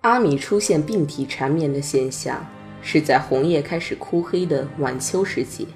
[0.00, 2.46] 阿米出现病体缠绵的现象，
[2.80, 5.66] 是在红叶开始枯黑的晚秋时节。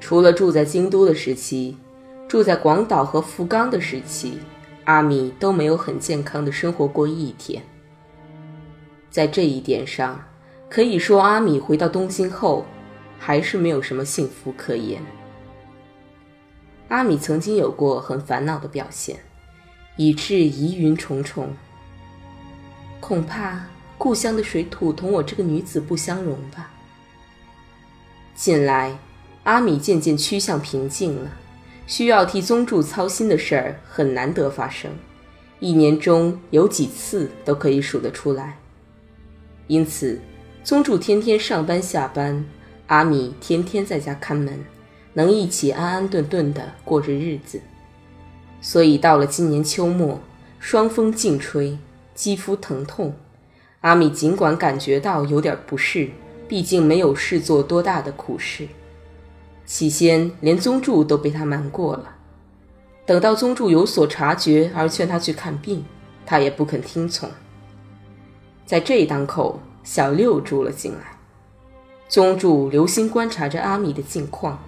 [0.00, 1.76] 除了住在京都的时期。
[2.28, 4.38] 住在广岛和福冈的时期，
[4.84, 7.62] 阿米都没有很健康的生活过一天。
[9.08, 10.22] 在这一点上，
[10.68, 12.66] 可以说阿米回到东京后，
[13.18, 15.00] 还是没有什么幸福可言。
[16.88, 19.16] 阿米曾经有过很烦恼的表现，
[19.96, 21.48] 以致疑云重重。
[23.08, 23.58] 恐怕
[23.96, 26.70] 故乡的水土同我这个女子不相容吧。
[28.34, 28.98] 近来，
[29.44, 31.30] 阿米渐渐趋向平静了。
[31.86, 34.90] 需要替宗助操心的事儿很难得发生，
[35.58, 38.58] 一年中有几次都可以数得出来。
[39.68, 40.20] 因此，
[40.62, 42.44] 宗助天天上班下班，
[42.88, 44.62] 阿米天天在家看门，
[45.14, 47.58] 能一起安安顿顿地过着日子。
[48.60, 50.20] 所以到了今年秋末，
[50.58, 51.78] 霜风劲吹，
[52.18, 53.14] 肌肤疼痛，
[53.82, 56.10] 阿米尽管感觉到有点不适，
[56.48, 58.66] 毕竟没有事做多大的苦事。
[59.64, 62.16] 起先连宗助都被他瞒过了，
[63.06, 65.84] 等到宗助有所察觉而劝他去看病，
[66.26, 67.30] 他也不肯听从。
[68.66, 71.16] 在这一当口，小六住了进来。
[72.08, 74.58] 宗助留心观察着阿米的近况，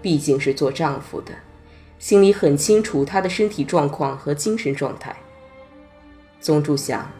[0.00, 1.32] 毕竟是做丈夫的，
[1.98, 5.16] 心里很清楚她的身体状况和精神状态。
[6.40, 7.10] 宗助想，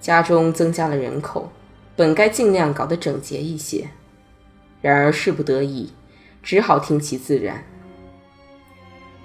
[0.00, 1.50] 家中增加了人口，
[1.96, 3.88] 本该尽量搞得整洁一些，
[4.80, 5.92] 然而事不得已。
[6.42, 7.64] 只好听其自然。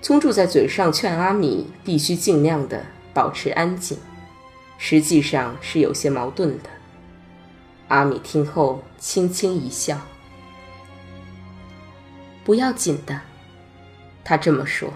[0.02, 3.98] 宗助在嘴上劝阿米必须尽量的保持安静，
[4.78, 6.70] 实际上是有些矛盾的。
[7.90, 10.00] 阿米听后轻轻一笑
[12.46, 13.20] ：“不要紧的。”
[14.24, 14.94] 他这么说。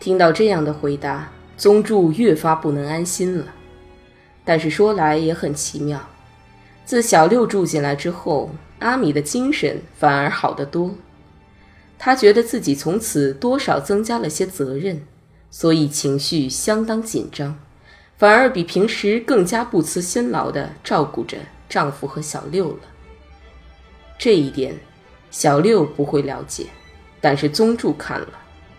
[0.00, 1.30] 听到这样的回答，
[1.62, 3.46] 宗助越发不能安心了。
[4.44, 6.10] 但是说来也很奇妙，
[6.84, 8.50] 自小六住进来之后，
[8.80, 10.96] 阿米的精神反而好得多。
[12.00, 15.06] 他觉得自己从此多少增加了些责任，
[15.52, 17.56] 所以情绪相当紧张，
[18.18, 22.80] 反而比平时更加不辞辛劳地照顾着丈夫和小六了。
[24.18, 24.74] 这一点，
[25.30, 26.66] 小六不会了解，
[27.20, 28.32] 但是宗助看了，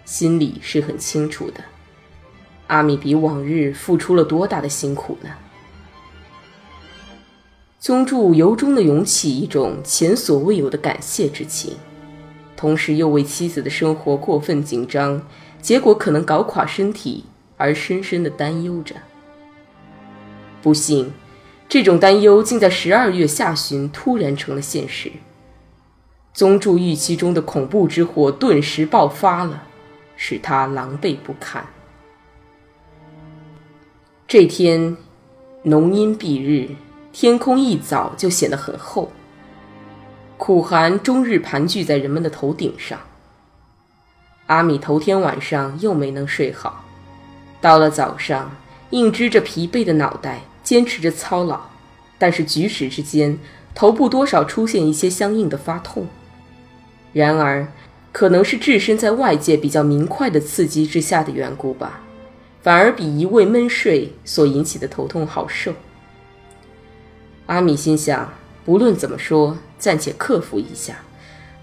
[0.03, 1.63] 心里是很清楚的。
[2.67, 5.29] 阿米比往日付出了多大的辛苦呢？
[7.79, 11.75] 宗助由衷的涌起一种前所未有的感谢之情。
[12.55, 15.21] 同时又为妻子的生活过分紧张，
[15.61, 17.25] 结果可能搞垮身体
[17.57, 18.95] 而深深的担忧着。
[20.61, 21.11] 不幸，
[21.67, 25.11] 这种担忧竟在十二月下旬突然成了现实。
[26.33, 29.63] 宗助预期中的恐怖之火顿时爆发了，
[30.15, 31.67] 使他狼狈不堪。
[34.33, 34.97] 这天，
[35.61, 36.71] 浓阴蔽日，
[37.11, 39.11] 天空一早就显得很厚。
[40.39, 42.99] 苦寒终日盘踞在人们的头顶上。
[44.47, 46.83] 阿米头天晚上又没能睡好，
[47.61, 48.51] 到了早上，
[48.89, 51.61] 硬支着疲惫的脑袋，坚持着操劳，
[52.17, 53.37] 但是举止之间，
[53.75, 56.07] 头部多少出现一些相应的发痛。
[57.13, 57.71] 然而，
[58.11, 62.01] 可能是置身在外界比较明快的刺激之下的缘故吧，
[62.63, 65.73] 反而比一味闷睡所引起的头痛好受。
[67.45, 68.33] 阿米心想。
[68.65, 70.99] 不论怎么说，暂且克服一下，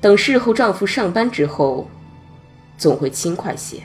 [0.03, 1.89] 等事后丈夫上班之后，
[2.77, 3.85] 总会轻快些。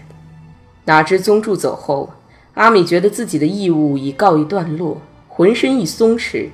[0.84, 2.12] 哪知宗助走后，
[2.56, 6.50] 阿米觉得自己的义务已告一段落，浑身一松弛，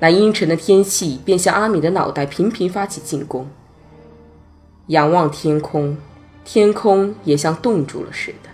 [0.00, 3.48] 那阴沉的天气便向阿米的脑袋频频发起进攻。
[4.88, 5.96] 仰望天空，
[6.44, 8.50] 天空也像冻住了似的。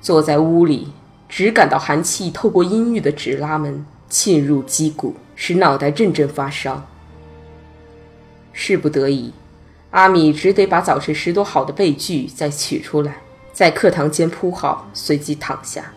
[0.00, 0.92] 坐在屋里，
[1.28, 6.86] 只感到寒气透过阴郁的纸拉门沁入肌骨，使脑袋阵阵发烧。
[8.52, 9.32] 事不得已，
[9.90, 13.18] 阿米只得把早晨拾掇好的被具再取出来，
[13.52, 15.92] 在课堂间铺好，随即躺下。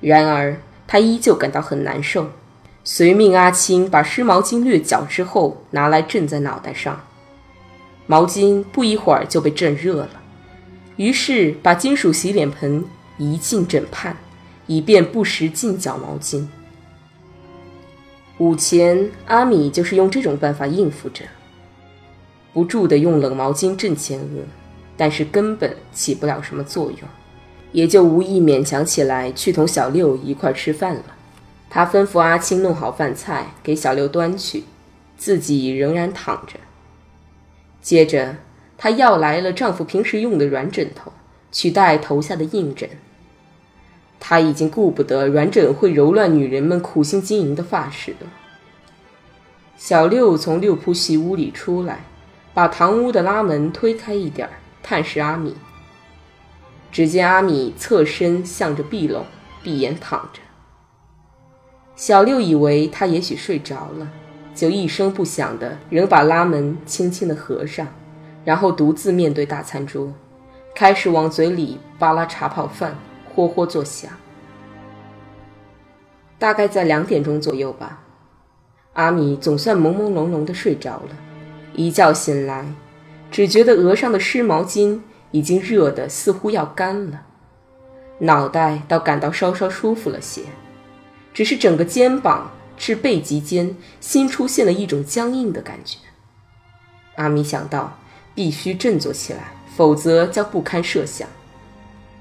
[0.00, 0.56] 然而
[0.86, 2.30] 他依旧感到很难受，
[2.82, 7.00] 遂命阿青把湿毛巾略搅之后拿来枕在脑袋上。
[8.06, 10.10] 毛巾不一会儿就被震热了，
[10.96, 12.84] 于是把金属洗脸盆
[13.18, 14.16] 移进枕畔，
[14.66, 16.46] 以便不时浸搅毛巾。
[18.38, 21.24] 午前，阿米就是用这种办法应付着。
[22.52, 24.44] 不住地用冷毛巾震前额，
[24.96, 27.00] 但是根本起不了什么作用，
[27.72, 31.04] 也就无意勉强起来去同小六一块吃饭了。
[31.68, 34.62] 他吩咐阿青弄好饭菜给小六端去，
[35.16, 36.54] 自己仍然躺着。
[37.82, 38.36] 接着，
[38.84, 41.10] 她要来了丈夫平时用的软枕头，
[41.50, 42.86] 取代头下的硬枕。
[44.20, 48.26] 她已经顾不得软枕会揉乱女人们苦心经营的发饰了。
[49.78, 52.00] 小六从六铺细屋里出来。
[52.52, 54.52] 把堂屋的拉门推开一点儿，
[54.82, 55.56] 探视阿米。
[56.92, 59.24] 只见阿米侧身向着壁笼，
[59.62, 60.40] 闭眼躺着。
[61.96, 64.12] 小六以为他也许睡着了，
[64.54, 67.88] 就一声不响的仍把拉门轻轻的合上，
[68.44, 70.12] 然后独自面对大餐桌，
[70.74, 72.96] 开始往嘴里扒拉茶泡饭，
[73.34, 74.10] 霍霍作响。
[76.38, 78.02] 大概在两点钟左右吧，
[78.92, 81.16] 阿米总算朦朦胧胧的睡着了。
[81.72, 82.66] 一觉醒来，
[83.30, 85.00] 只觉得额上的湿毛巾
[85.30, 87.22] 已经热得似乎要干了，
[88.18, 90.42] 脑袋倒感到稍稍舒服了些，
[91.32, 95.98] 只是整个肩膀至背脊间新出现了一种僵硬的感觉。
[97.16, 97.98] 阿米想到
[98.34, 101.28] 必须振作起来，否则将不堪设想，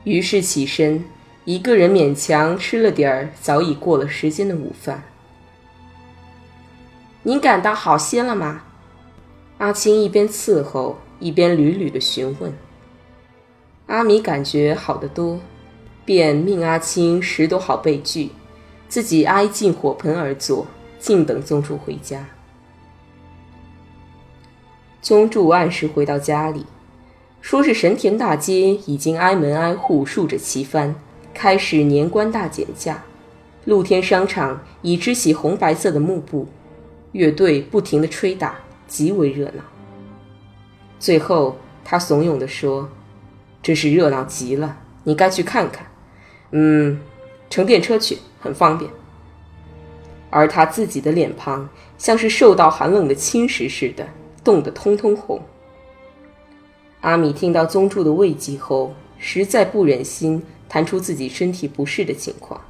[0.04, 1.04] 于是起身，
[1.46, 5.04] 一个人勉强吃了点儿早已过了时间的午饭。
[7.24, 8.64] 您感到好些了吗？
[9.58, 12.54] 阿青一边伺候，一边屡屡的询问。
[13.88, 15.40] 阿米感觉好得多，
[16.04, 18.30] 便命阿青拾掇好被具，
[18.90, 20.68] 自己挨近火盆而坐，
[21.00, 22.26] 静等宗主回家。
[25.04, 26.66] 宗助按时回到家里，
[27.42, 30.96] 说是神田大街已经挨门挨户竖着旗幡，
[31.34, 33.04] 开始年关大减价。
[33.66, 36.48] 露天商场已支起红白色的幕布，
[37.12, 38.56] 乐队不停的吹打。
[38.86, 39.64] 极为热闹。
[41.00, 42.90] 最后，他怂恿地说
[43.64, 45.88] ：“真是热闹极了，你该去看看。
[46.52, 47.00] 嗯，
[47.50, 48.92] 乘电车去，很方便。”
[50.30, 51.68] 而他自己的脸庞
[51.98, 54.08] 像是受到寒冷的侵蚀似的，
[54.44, 55.42] 冻得通通红。
[57.02, 62.62] 阿米听到宗助的慰藉后，实在不忍心谈出自己身体不适的情况。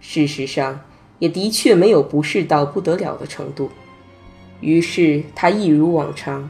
[0.00, 0.80] 事实上，
[1.18, 3.70] 也的确没有不适到不得了的程度。
[4.60, 6.48] 于是她一如往常，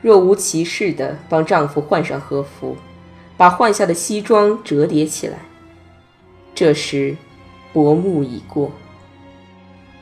[0.00, 2.76] 若无其事地帮丈夫换上和服，
[3.36, 5.38] 把换下的西装折叠起来。
[6.54, 7.16] 这时，
[7.72, 8.70] 薄暮已过。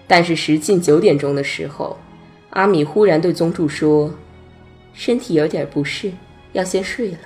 [0.06, 1.96] 但是时近九点钟的时候，
[2.54, 4.14] 阿米忽然对宗助说
[4.94, 6.12] ：“身体有点不适，
[6.52, 7.18] 要先睡了。”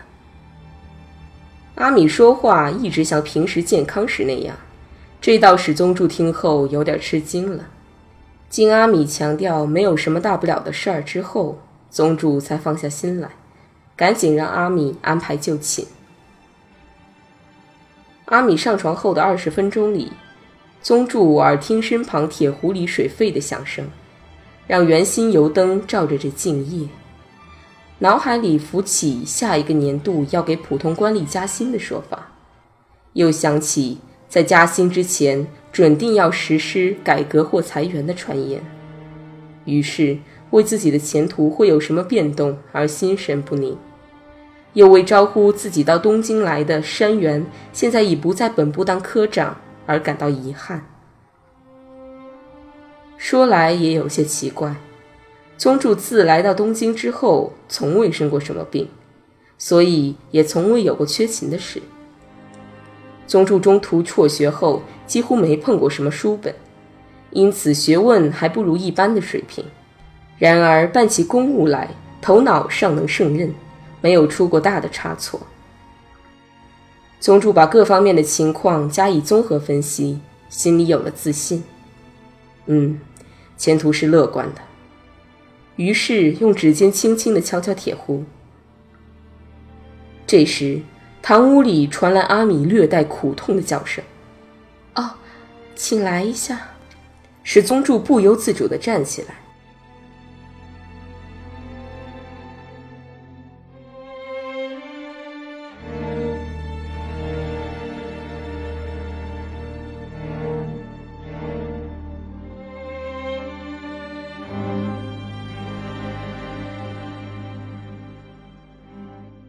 [1.76, 4.56] 阿米说话一直像平时健康时那样，
[5.20, 7.68] 这倒使宗助听后有点吃惊了。
[8.48, 13.28] 经阿米强调没有什么大不了的事儿之后，宗主才放下心来，
[13.94, 15.86] 赶紧让阿米安排就寝。
[18.24, 20.12] 阿米上床后的二十分钟里，
[20.80, 23.86] 宗主耳听身旁铁壶里水沸的响声，
[24.68, 26.86] 让圆心油灯照着这静夜，
[27.98, 32.30] 脑海里浮起下一个年度要给普通官吏加薪的说法，
[33.14, 33.98] 又想起
[34.28, 35.44] 在加薪之前。
[35.70, 38.60] 准定要实施改革或裁员的传言，
[39.64, 40.18] 于是
[40.50, 43.76] 为自己的前途会有什么变动而心神不宁，
[44.72, 49.56] 又为招呼自己到东京来的山原现在已不在本部当科长
[49.86, 50.84] 而感到遗憾。
[53.18, 54.76] 说来也有些奇怪，
[55.58, 58.88] 宗助自来到东京之后，从未生过什么病，
[59.58, 61.82] 所以也从未有过缺勤的事。
[63.26, 66.54] 宗助中途辍学后，几乎没碰过什么书本，
[67.30, 69.64] 因此学问还不如一般的水平。
[70.38, 71.90] 然而办起公务来，
[72.22, 73.52] 头脑尚能胜任，
[74.00, 75.40] 没有出过大的差错。
[77.18, 81.64] 宗助把各方面的情况加以综合分析，心里有了自信。
[82.68, 83.00] 嗯，
[83.56, 84.60] 前途是乐观的。
[85.76, 88.24] 于是用指尖轻轻地敲敲铁壶。
[90.26, 90.80] 这时。
[91.20, 94.02] 堂屋里传来阿米略带苦痛的叫声
[94.94, 95.10] ：“哦，
[95.74, 96.68] 请来一下。”
[97.42, 99.34] 使宗助不由自主地站起来。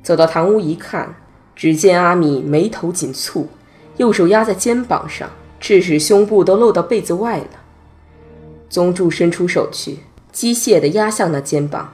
[0.10, 1.14] 走到堂屋一看，
[1.56, 3.46] 只见阿米眉头紧蹙，
[3.98, 7.46] 右手压在肩膀上，致使胸部都露到被子外了。
[8.72, 10.00] 宗助伸出手去，
[10.32, 11.94] 机械地压向那肩膀，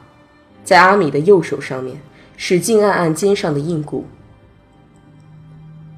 [0.64, 2.00] 在阿米的右手上面
[2.38, 4.06] 使劲按按肩上的硬骨，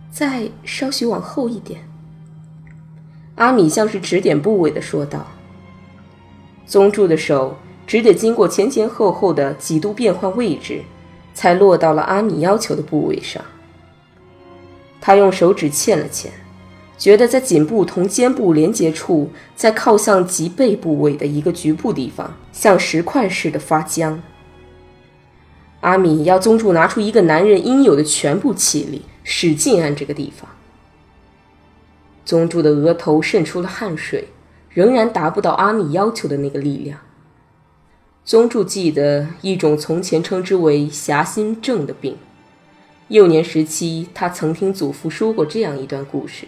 [0.10, 1.88] 再稍许往后一点。
[3.36, 5.28] 阿米像是指点部位的说道。
[6.66, 7.56] 宗助的手
[7.86, 10.82] 只得经过前前后后的几度变换位置。
[11.38, 13.46] 才落到了阿米要求的部位上。
[15.00, 16.30] 他用手指嵌了嵌，
[16.98, 24.20] 觉得在颈部同肩部连接处，在靠向脊背部位的一个局部地方，像石块似的发僵。
[25.82, 30.50] 阿米要宗助拿出一个男人应有的全部气力，使劲按这个地方。
[32.26, 34.30] 宗助的额头渗出了汗水，
[34.72, 37.00] 仍然达不到阿米要求的那个力量。
[38.28, 42.18] 宗助记得一种从前称之为狭心症的病。
[43.08, 46.46] 幼年时期，他曾听祖父说过这样一段故事：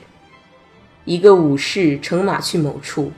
[1.06, 3.14] 一个武士乘马去某处，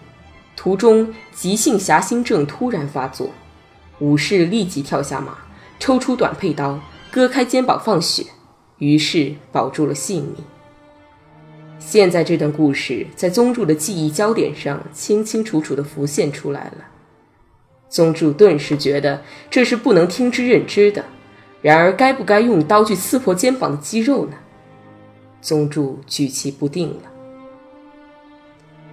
[0.56, 3.32] 途中急性狭心症突然发作，
[3.98, 5.40] 武士立即跳下马，
[5.80, 8.28] 抽出短佩刀，割开肩膀放血，
[8.78, 10.36] 于是保住了性命。
[11.80, 16.90] 现在这段故事在宗助的记忆焦点上清清楚楚地浮现出来了。
[17.92, 21.04] 宗助顿时觉得这是不能听之任之的，
[21.62, 24.38] 然而该不该用刀去刺破肩膀的肌肉呢？
[25.42, 27.12] 宗助举棋不定了。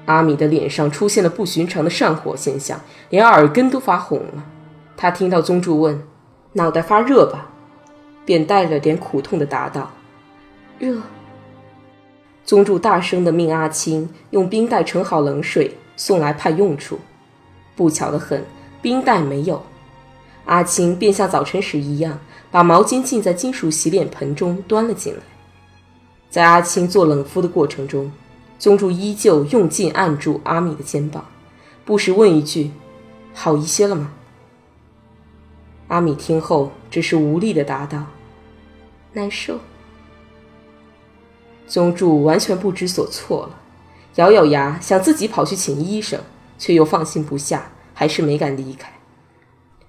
[0.06, 4.44] 阿米的脸上出现了不寻常的上火现象，连耳根都发红了。
[4.96, 6.02] 他听到宗助问
[6.54, 7.52] ：“脑袋发热吧？”
[8.26, 9.92] 便带了点苦痛的答道
[10.80, 11.00] ：“热。”
[12.44, 16.98] 宗助大声的命阿青用冰袋盛好冷水送来派用处。
[17.76, 18.42] 不巧的很。
[18.80, 19.62] 冰袋没有，
[20.44, 22.18] 阿青便像早晨时一样，
[22.50, 25.20] 把毛巾浸在金属洗脸盆中端了进来。
[26.30, 28.10] 在阿青做冷敷的过程中，
[28.58, 31.24] 宗助依旧用劲按住阿米的肩膀，
[31.84, 32.70] 不时问一句
[33.34, 34.12] ：“好一些了吗？”
[35.88, 38.04] 阿米听后只是无力的答道
[39.14, 39.58] ：“难受。”
[41.66, 43.58] 宗助完全不知所措了，
[44.16, 46.20] 咬咬牙想自己跑去请医生，
[46.58, 47.70] 却又放心不下。
[47.98, 48.92] 还是没敢离开。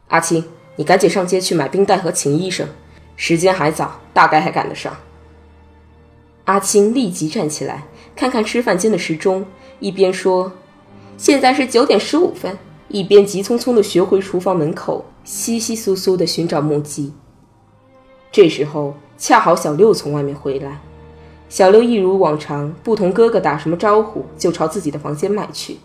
[0.08, 0.44] 阿青，
[0.78, 2.68] 你赶紧上街去买冰袋和请医生，
[3.16, 4.98] 时间还早，大概还赶得上。
[6.46, 7.84] 阿青立即站起来，
[8.16, 9.46] 看看吃饭间的时钟，
[9.80, 10.54] 一边说
[11.18, 12.58] ：“现在是九点十五分。”
[12.90, 17.14] 一边急匆匆地学回厨房门口，稀稀疏疏地寻找木屐。
[18.32, 20.82] 这时候恰好小六从外面回来，
[21.48, 25.78] 小六一如往常，不同哥哥打什么招呼，就朝自己的房间迈去。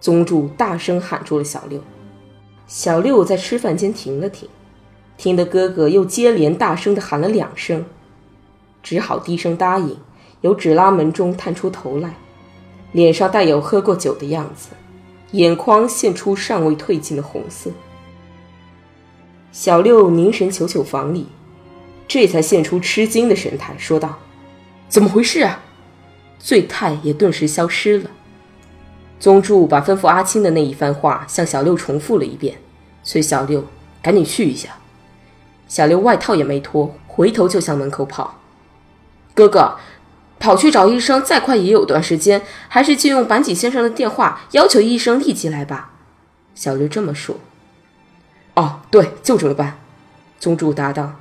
[0.00, 1.80] 宗助大声喊住了小六，
[2.66, 4.48] 小六在吃饭间停了停，
[5.16, 7.84] 听得哥哥又接连大声地喊了两声，
[8.82, 9.96] 只好低声答应，
[10.42, 12.14] 由纸拉门中探出头来，
[12.92, 14.68] 脸上带有喝过酒的样子，
[15.32, 17.70] 眼眶现出尚未褪尽的红色。
[19.50, 21.26] 小六凝神瞅瞅房里，
[22.06, 24.18] 这才现出吃惊的神态，说道
[24.86, 25.62] ：“怎么回事啊？”
[26.38, 28.10] 醉态也顿时消失了。
[29.26, 32.58] 宗助把吩咐阿青的那一番话向小六重复了一遍，
[33.02, 33.66] 催小六
[34.00, 34.76] 赶紧去一下。
[35.66, 38.38] 小六外套也没脱，回头就向门口跑。
[39.34, 39.78] 哥哥，
[40.38, 45.94] 跑去找医生，再快也有段时间，还是借用板井先生的电话，要求医生立即来吧。
[46.54, 47.40] 小六这么说。
[48.54, 49.76] 哦，对，就这么办。
[50.38, 51.16] 宗助答道。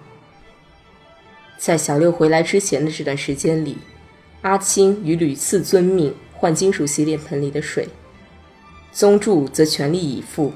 [1.58, 3.80] 在小六回来之前的这段时间里，
[4.44, 6.14] 阿青与屡次遵命。
[6.38, 7.88] 换金属洗脸盆里的水，
[8.92, 10.54] 宗助则全力以赴，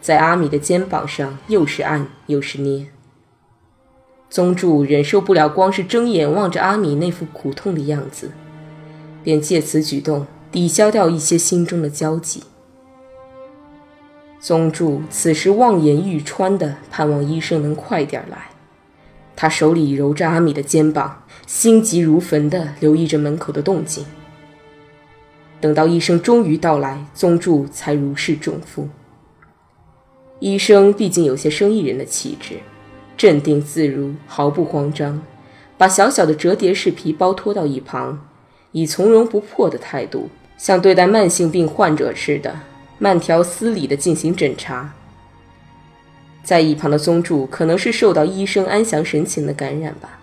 [0.00, 2.86] 在阿米的肩膀上又是按又是捏。
[4.30, 8.30] 宗助忍受不了光是睁眼望着阿米那副苦痛的样子，
[9.22, 12.42] 便借此举动抵消掉一些心中的焦急。
[14.40, 18.50] 宗助此时望眼欲穿的盼望医生能快点来，
[19.36, 24.04] 他手里揉着阿米的肩膀，心急如焚地留意着门口的动静。
[25.62, 28.88] 等到医生终于到来，宗助才如释重负。
[30.40, 32.56] 医生毕竟有些生意人的气质，
[33.16, 35.22] 镇定自如，毫不慌张，
[35.78, 38.26] 把小小的折叠式皮包拖到一旁，
[38.72, 40.28] 以从容不迫的态度，
[40.58, 42.58] 像对待慢性病患者似的，
[42.98, 44.92] 慢条斯理地进行诊查。
[46.42, 50.18] 在一旁的宗助可能是受到医生安详神情的感染吧，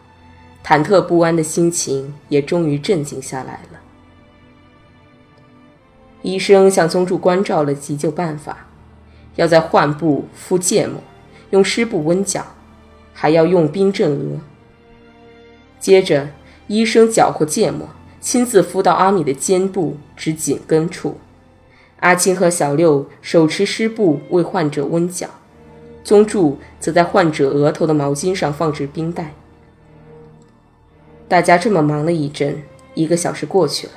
[0.65, 3.79] 忐忑不安的心情也终于镇静下来了。
[6.21, 8.67] 医生向宗助关照了急救办法，
[9.35, 11.01] 要在患部敷芥末，
[11.51, 12.45] 用湿布温脚，
[13.13, 14.39] 还要用冰镇额。
[15.79, 16.29] 接着，
[16.67, 17.87] 医生搅和芥末，
[18.19, 21.17] 亲自敷到阿米的肩部至颈根处。
[22.01, 25.29] 阿青和小六手持湿布为患者温脚。
[26.01, 29.33] 宗助则在患者额头的毛巾上放置冰袋。
[31.27, 32.63] 大家这么忙了一阵，
[32.95, 33.93] 一个小时过去了。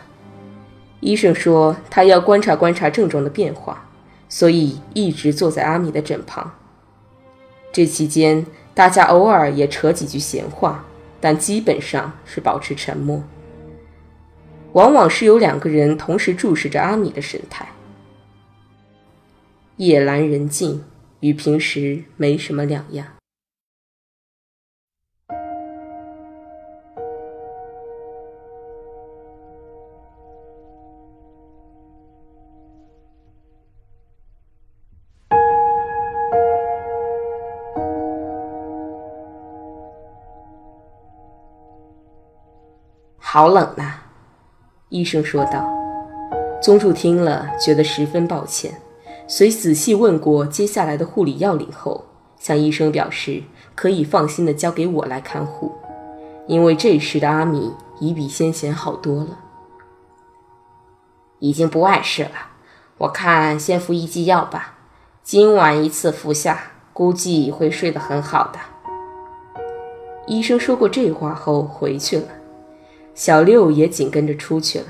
[1.02, 3.86] 医生说他要观察观察症状的变化，
[4.30, 6.54] 所以一直坐在阿米的枕旁。
[7.70, 10.86] 这期间，大家偶尔也扯几句闲话，
[11.20, 13.22] 但基本上是保持沉默。
[14.72, 17.68] 往往是有两个人同时注视着阿米的神态。
[19.76, 20.84] 夜阑人静。
[21.22, 23.06] 与平时没什么两样。
[43.34, 43.94] 好冷呐，
[44.90, 45.66] 医生说道。
[46.62, 48.78] 宗助听了，觉得十分抱歉。
[49.26, 52.04] 随仔细问过接下来的护理要领后，
[52.38, 53.42] 向医生表示
[53.74, 55.72] 可以放心的交给我来看护，
[56.46, 59.38] 因为这时的阿米已比先前好多了，
[61.38, 62.50] 已经不碍事了。
[62.98, 64.74] 我看先服一剂药吧，
[65.22, 68.58] 今晚一次服下，估计会睡得很好的。
[70.26, 72.26] 医生说过这话后回去了，
[73.14, 74.86] 小六也紧跟着出去了。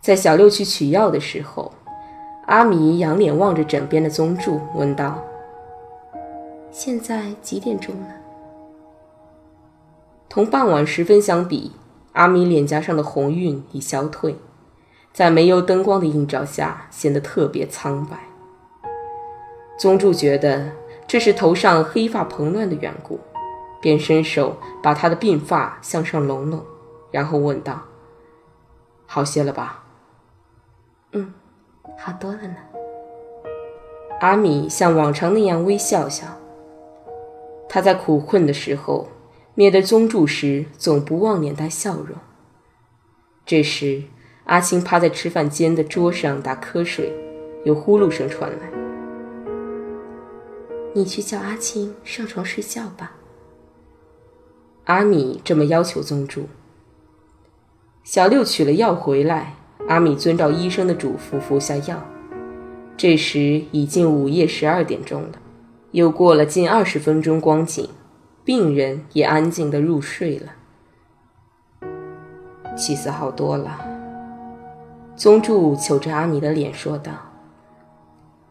[0.00, 1.72] 在小六去取药的时候，
[2.46, 5.22] 阿米仰脸望着枕边的宗助，问道
[6.72, 8.08] ：“现在几点钟了？”
[10.28, 11.72] 同傍晚时分相比，
[12.14, 14.36] 阿米脸颊上的红晕已消退，
[15.12, 18.18] 在煤油灯光的映照下，显得特别苍白。
[19.78, 20.72] 宗助觉得
[21.06, 23.20] 这是头上黑发蓬乱的缘故，
[23.82, 26.64] 便伸手把他的鬓发向上拢拢，
[27.10, 27.82] 然后问道
[29.04, 29.84] ：“好些了吧？”
[31.12, 31.34] 嗯，
[31.98, 32.56] 好多了呢。
[34.20, 36.26] 阿米像往常那样微笑笑。
[37.68, 39.08] 他在苦困的时候，
[39.54, 42.16] 面对宗助时，总不忘脸带笑容。
[43.44, 44.04] 这时，
[44.44, 47.12] 阿青趴在吃饭间的桌上打瞌睡，
[47.64, 48.70] 有呼噜声传来。
[50.94, 53.12] 你去叫阿青上床睡觉吧。
[54.92, 56.48] 阿米这么要求宗助。
[58.04, 59.54] 小六取了药回来。
[59.88, 62.06] 阿米遵照医生的嘱咐服下药，
[62.96, 65.30] 这时已近午夜十二点钟了。
[65.90, 67.88] 又过了近二十分钟光景，
[68.44, 70.52] 病人也安静地入睡了，
[72.76, 73.80] 气色好多了。
[75.16, 77.12] 宗助瞅着阿米的脸说道。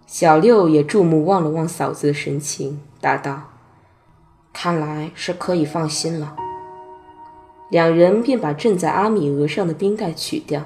[0.06, 3.51] 小六也注目望了望嫂子的神情，答道
[4.54, 6.36] ：“看来是可以放心了。”
[7.70, 10.66] 两人便把镇在阿米额上的冰袋取掉。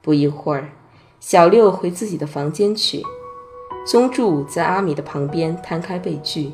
[0.00, 0.72] 不一会儿，
[1.20, 3.02] 小六回自己的房间去，
[3.86, 6.52] 宗助在阿米的旁边摊开被具，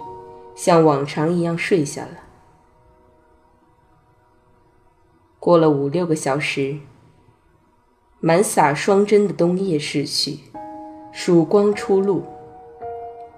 [0.54, 2.11] 像往常一样睡下了。
[5.38, 6.78] 过了五六个小时，
[8.18, 10.40] 满洒霜针的冬夜逝去，
[11.12, 12.24] 曙光初露。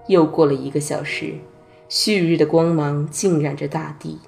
[0.08, 1.38] 又过了一个小时，
[1.94, 4.18] 旭日的光芒浸染着大地，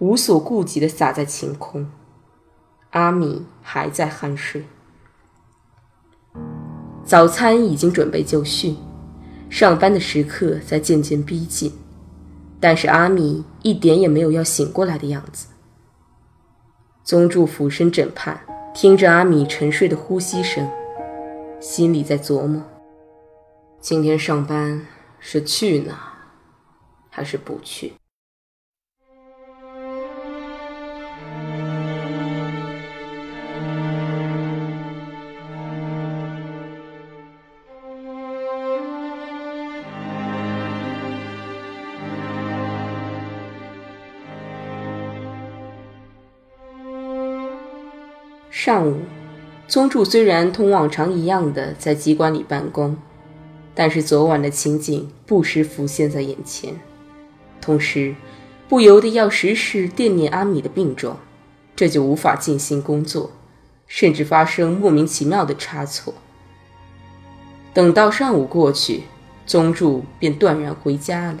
[0.00, 1.88] 无所顾忌地洒在晴空。
[2.90, 4.64] 阿米还在酣睡。
[7.04, 8.74] 早餐已经准备就绪，
[9.48, 11.72] 上班的时刻在渐渐逼近，
[12.58, 15.46] 但是阿米一点也没有要醒过来的样子。
[17.04, 18.40] 宗助俯身枕畔，
[18.74, 20.68] 听着阿米沉睡的呼吸声，
[21.60, 22.60] 心里在琢磨：
[23.80, 24.84] 今天上班
[25.20, 26.11] 是去哪，
[27.14, 27.92] 还是不去？
[48.50, 49.00] 上午，
[49.66, 52.96] 宗助虽然同往常一样的在机关里办公，
[53.74, 56.72] 但是昨晚的情景不时浮现在眼前，
[57.62, 58.14] 同时
[58.68, 61.18] 不由得要时时惦念阿米的病状，
[61.74, 63.30] 这就无法尽心工作，
[63.86, 66.12] 甚至发生莫名其妙的差错。
[67.72, 69.04] 等到上午过去，
[69.46, 71.38] 宗助便断然回家了。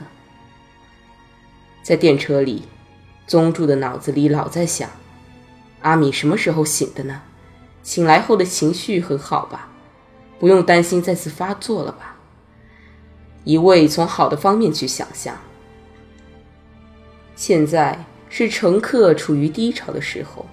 [1.82, 2.62] 在电车里，
[3.26, 4.88] 宗助的脑子里老在想：
[5.80, 7.22] 阿米什么时候醒的呢？
[7.82, 9.68] 醒来后的情绪很好吧？
[10.38, 12.16] 不用担心再次发作了吧？
[13.44, 15.36] 一味从好的方面去想象。
[17.34, 20.46] 现在是乘客处于低潮的时候，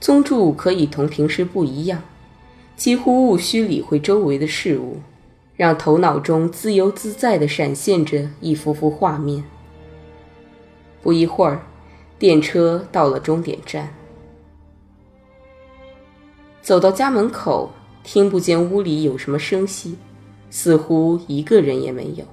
[0.00, 2.02] 宗助可以同平时不一样，
[2.76, 5.00] 几乎无需理会周围的事物，
[5.56, 9.44] 让头脑中自由自在地闪现着一幅幅画面。
[11.02, 11.62] 不一会儿，
[12.18, 13.94] 电车到了终点站。
[16.60, 19.96] 走到家门口，听不见屋里有什么声息，
[20.50, 22.24] 似乎一个人也没有。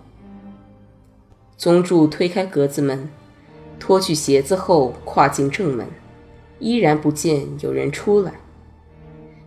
[1.58, 3.10] 宗助推开格子门，
[3.80, 5.88] 脱去鞋子后跨进正门，
[6.60, 8.34] 依然不见有人出来，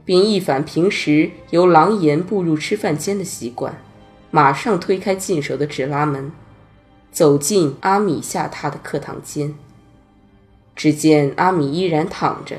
[0.04, 3.80] 并一反平时由狼颜步入吃饭间的习惯，
[4.30, 6.30] 马上推开进手的纸拉门，
[7.10, 9.54] 走进阿米下榻的客堂间。
[10.76, 12.56] 只见阿米依然躺着。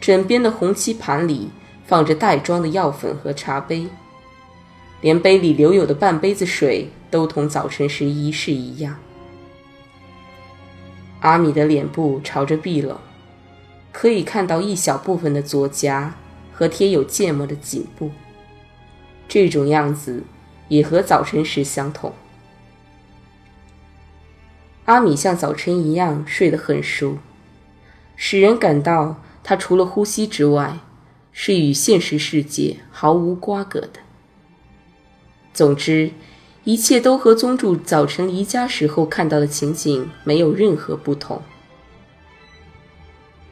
[0.00, 1.48] 枕边的红漆盘里
[1.86, 3.86] 放着袋装的药粉和茶杯，
[5.00, 8.96] 连杯里留有的半杯子水都同早晨时一式一样。
[11.22, 12.96] 阿米的脸部朝着壁冷，
[13.90, 16.14] 可以看到一小部分的左颊
[16.52, 18.10] 和贴有芥末的颈部。
[19.26, 20.24] 这种样子
[20.68, 22.12] 也和早晨时相同。
[24.84, 27.18] 阿米像早晨一样睡得很熟，
[28.14, 29.16] 使人感到。
[29.44, 30.78] 他除了呼吸之外，
[31.32, 33.98] 是与现实世界毫无瓜葛的。
[35.52, 36.12] 总之，
[36.64, 41.42] 一切都和宗助早晨离家时候看到的情景没有任何不同。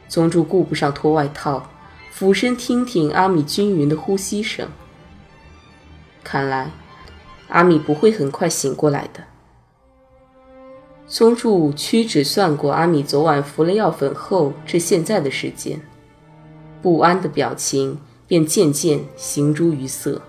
[0.07, 1.69] 宗助顾不上脱外套，
[2.11, 4.67] 俯身听听阿米均匀的呼吸声。
[6.23, 6.71] 看来，
[7.49, 9.23] 阿米不会很快醒过来的。
[11.05, 15.81] 宗助屈指算过阿米昨晚服了药粉后至现在的时间，
[16.81, 20.21] 不安的表情便渐渐形诸于色。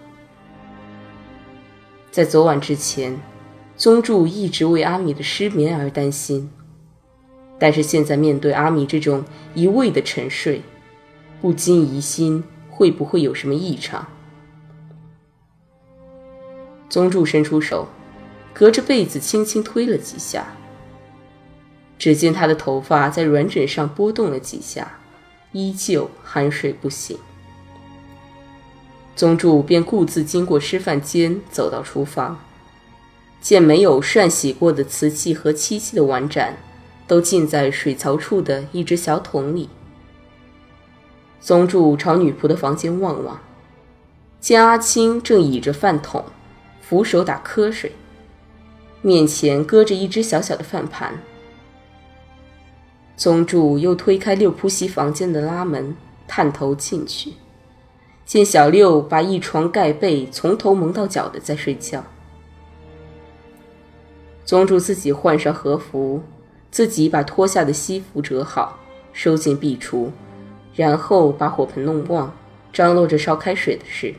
[2.12, 3.18] 在昨晚之前，
[3.74, 6.50] 宗助一直为阿米的失眠而担心，
[7.58, 10.60] 但是现在面对阿米这种一味的沉睡，
[11.40, 14.06] 不禁疑心会不会有什么异常。
[16.90, 17.88] 宗助伸出手，
[18.52, 20.48] 隔着被子轻轻推了几下。
[21.98, 24.98] 只见他的头发在软枕上拨动了几下，
[25.52, 27.16] 依旧酣睡不醒。
[29.14, 32.40] 宗助便顾自经过吃饭间，走到厨房，
[33.40, 36.56] 见没有涮洗过的瓷器和漆器的碗盏，
[37.06, 39.68] 都浸在水槽处的一只小桶里。
[41.40, 43.40] 宗助朝女仆的房间望望，
[44.40, 46.24] 见阿青正倚着饭桶，
[46.80, 47.92] 扶手打瞌睡，
[49.02, 51.20] 面前搁着一只小小的饭盘。
[53.16, 55.94] 宗助又推开六铺席房间的拉门，
[56.26, 57.34] 探头进去，
[58.24, 62.04] 见小六把一床盖被从头蒙到脚的在睡觉。
[64.44, 66.22] 宗助自己换上和服，
[66.70, 68.78] 自己把脱下的西服折好，
[69.12, 70.10] 收进壁橱，
[70.74, 72.34] 然后把火盆弄旺，
[72.72, 74.14] 张罗着烧开水的事。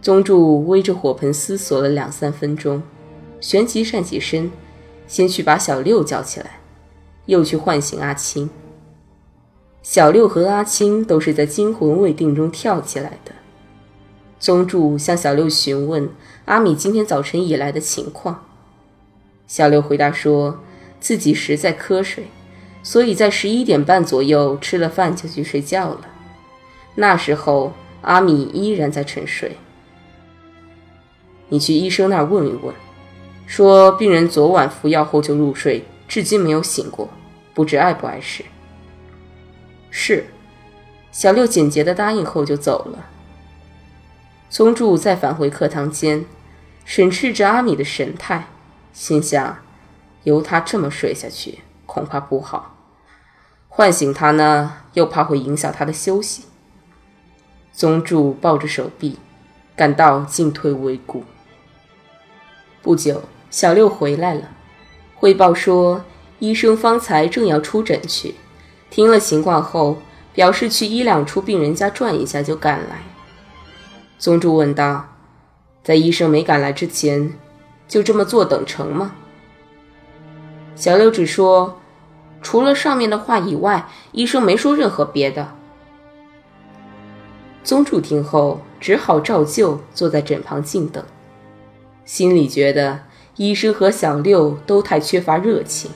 [0.00, 2.82] 宗助围着火盆思索了两三分钟，
[3.40, 4.50] 旋即站起身，
[5.06, 6.60] 先去把小六叫起来。
[7.26, 8.48] 又去唤醒阿青。
[9.88, 13.30] 小六和阿青都是在惊魂未定中跳起来的。
[14.40, 16.08] 宗助向小六询问
[16.46, 18.44] 阿米今天早晨以来的情况。
[19.46, 20.58] 小六回答说，
[20.98, 22.24] 自己实在瞌睡，
[22.82, 26.00] 所以在十一点半左右吃了饭就去睡觉了。
[26.96, 27.72] 那时候
[28.02, 29.56] 阿米依然在沉睡。
[31.48, 32.74] 你去医生那儿问一问，
[33.46, 35.84] 说病人昨晚服药后就入睡。
[36.08, 37.08] 至今没有醒过，
[37.54, 38.44] 不知碍不碍事。
[39.98, 40.26] 是，
[41.10, 43.06] 小六简洁的答应后就走了。
[44.50, 46.26] 宗助再返回课堂间，
[46.84, 48.48] 审视着阿米的神态，
[48.92, 49.56] 心想：
[50.24, 52.76] 由他这么睡下去，恐怕不好。
[53.68, 56.44] 唤醒他呢，又怕会影响他的休息。
[57.72, 59.18] 宗助抱着手臂，
[59.74, 61.24] 感到进退维谷。
[62.82, 64.50] 不久，小六回来了。
[65.14, 66.04] 汇报说，
[66.38, 68.34] 医生方才正要出诊去，
[68.96, 69.98] 听了情况后，
[70.32, 73.02] 表示去一两处病人家转一下就赶来。
[74.18, 75.06] 宗助问道
[75.84, 77.34] ：“在医生没赶来之前，
[77.86, 79.12] 就这么坐等成吗？”
[80.74, 81.78] 小六只说
[82.40, 85.46] ：“除了上面的话以外，医生没说任何别的。”
[87.62, 91.04] 宗助听后只好照旧坐在枕旁静等，
[92.06, 93.00] 心里觉得
[93.36, 95.90] 医生和小六都太缺乏热情。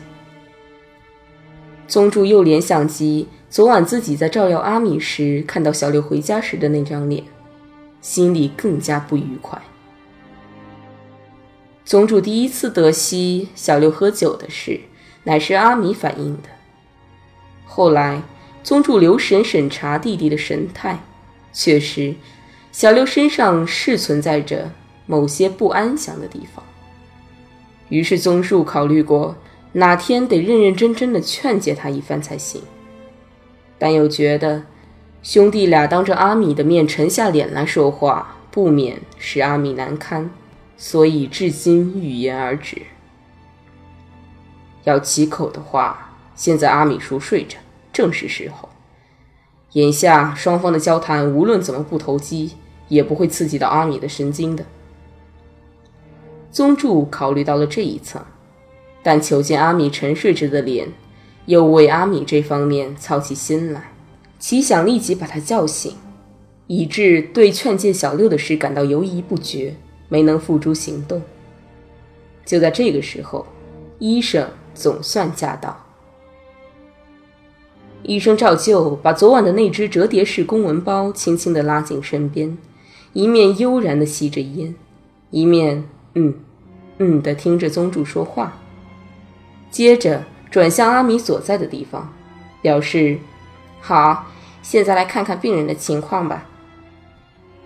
[1.91, 7.25] 宗助又联想起昨晚自己在照耀阿米时看到小六回家时的那张脸，
[8.01, 9.61] 心里更加不愉快。
[11.85, 14.79] 宗主第一次得悉小六喝酒的事，
[15.25, 16.49] 乃是阿米反映的。
[17.67, 18.23] 后来，
[18.63, 21.01] 宗助留神审查弟弟的神态，
[21.53, 22.15] 确实，
[22.71, 24.71] 小六身上是存在着
[25.07, 26.65] 某些不安详的地方。
[27.89, 29.35] 于是，宗助考虑过。
[29.73, 32.61] 哪天得认认真真的劝诫他一番才行，
[33.79, 34.65] 但又觉得
[35.23, 40.29] 兄弟俩当着阿米的面沉下脸来说话，不免使阿米难堪，
[40.77, 42.83] 所以至今欲言而止。
[44.83, 47.59] 要启口的话，现在阿米熟睡着，
[47.93, 48.69] 正是时候。
[49.75, 52.57] 眼下双方的交谈，无论怎么不投机，
[52.89, 54.65] 也不会刺激到阿米的神经的。
[56.51, 58.21] 宗助考虑到了这一层。
[59.03, 60.89] 但求见阿米沉睡着的脸，
[61.47, 63.93] 又为阿米这方面操起心来，
[64.39, 65.95] 其想立即把他叫醒，
[66.67, 69.75] 以致对劝诫小六的事感到犹疑不决，
[70.09, 71.23] 没能付诸行动。
[72.45, 73.47] 就在这个时候，
[73.99, 75.87] 医生总算驾到。
[78.03, 82.57] 医生照旧把昨晚的那只折叠式公文包轻轻地拉进身边，
[83.13, 84.75] 一面悠然地吸着烟，
[85.31, 85.85] 一面
[86.15, 86.35] 嗯
[86.99, 88.59] 嗯地听着宗助说话。
[89.71, 92.13] 接着转向阿米所在的地方，
[92.61, 93.19] 表示
[93.81, 94.27] ：“好，
[94.63, 96.47] 现在来看看病人的情况吧。”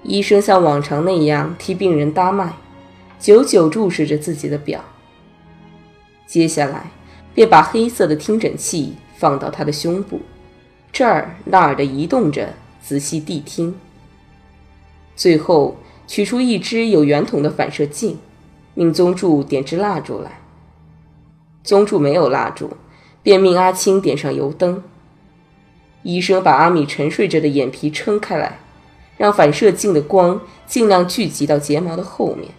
[0.05, 2.53] 医生像往常那样替病人搭脉，
[3.19, 4.85] 久久注视着自己的表。
[6.27, 6.91] 接下来
[7.35, 10.21] 便把黑色的听诊器放到他的胸部，
[10.93, 13.75] 这儿那儿的移动着，仔细谛听。
[15.17, 18.19] 最后取出一只有圆筒的反射镜，
[18.75, 20.41] 命宗助点支蜡烛来。
[21.65, 22.77] 宗助没有蜡烛，
[23.23, 24.85] 便命阿青点上油灯。
[26.03, 28.61] 医生把阿米沉睡着的眼皮撑开来，
[29.17, 32.51] 让反射镜的光尽量聚集到睫毛的后面。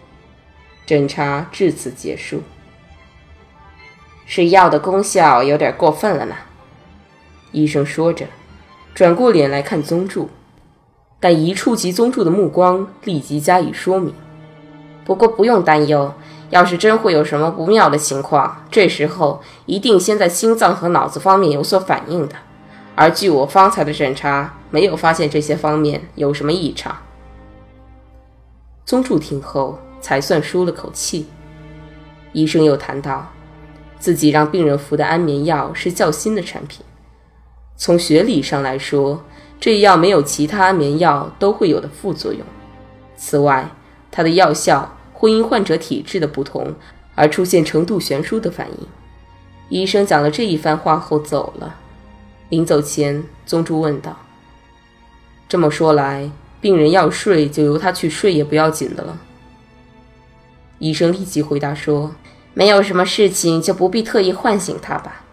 [0.84, 2.42] 诊查至此结束。
[4.24, 6.34] 是药的功效有点过分了呢，
[7.52, 8.26] 医生说着，
[8.92, 10.28] 转过脸来看宗助，
[11.20, 14.12] 但一触及宗助的目光，立即加以说明。
[15.04, 16.12] 不过不用担忧。
[16.50, 22.36] 要是真会有什么不妙的情况，这时候一定先在心脏和脑子方面有所反应的。
[22.94, 26.96] 而据我方才的审查，没有发现这些方面有什么异常。
[28.84, 31.26] 宗助听后才算舒了口气。
[32.32, 33.32] 医生又谈到，
[33.98, 36.84] 自己让病人服的安眠药是较新的产品，
[37.76, 39.24] 从学理上来说，
[39.58, 42.42] 这药没有其他安眠药都会有的副作用。
[43.16, 43.68] 此外，
[44.10, 44.95] 它的药效。
[45.18, 46.74] 会因患者体质的不同
[47.14, 48.86] 而出现程度悬殊的反应。
[49.70, 51.74] 医生讲了这一番话后走了。
[52.50, 54.16] 临走前，宗助问道
[55.48, 59.18] ：“这么说来，病人要睡就由他去睡也不要紧的了。”
[60.78, 62.14] 医生立即回答说
[62.52, 65.24] ：“没有什么事情，就不必特意唤醒他吧。”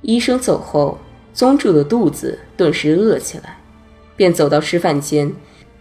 [0.00, 0.98] 医生走后，
[1.34, 3.58] 宗助的肚子顿时饿起来，
[4.16, 5.34] 便走到吃饭间。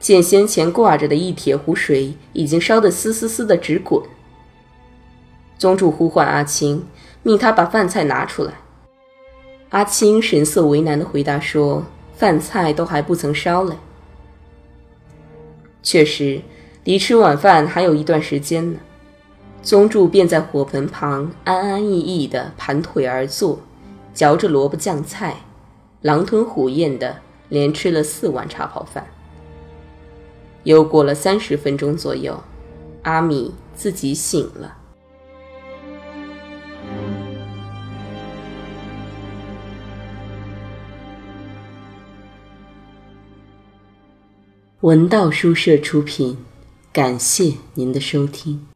[0.04, 4.04] 见先前挂着的一铁壶水已经烧得嘶嘶嘶的直滚，
[5.58, 6.86] 宗助呼唤阿青，
[7.24, 8.52] 命他把饭菜拿出来。
[9.70, 11.86] 阿青神色为难的回答说
[12.18, 13.78] ：“饭菜都还不曾烧嘞。”
[15.82, 16.42] 确实，
[16.84, 18.80] 离吃晚饭还有一段时间呢。
[19.62, 23.62] 宗助便在火盆旁安安逸逸地盘腿而坐，
[24.14, 25.38] 嚼着萝卜酱菜，
[26.02, 29.08] 狼吞虎咽的连吃了四碗茶泡饭。
[30.64, 32.42] 又过了三十分钟左右，
[33.04, 34.78] 阿米自己醒了。
[44.82, 46.38] 文道书社出品，
[46.92, 48.73] 感谢您的收听。